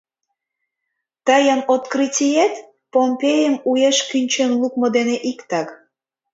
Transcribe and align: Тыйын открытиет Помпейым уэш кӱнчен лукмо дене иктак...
Тыйын 1.27 1.59
открытиет 1.75 2.53
Помпейым 2.91 3.55
уэш 3.69 3.97
кӱнчен 4.09 4.51
лукмо 4.61 4.87
дене 4.97 5.15
иктак... 5.29 5.67